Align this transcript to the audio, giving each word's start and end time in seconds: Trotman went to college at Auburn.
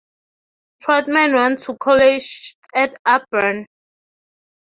Trotman 0.81 1.31
went 1.35 1.59
to 1.59 1.77
college 1.77 2.55
at 2.73 2.95
Auburn. 3.05 3.67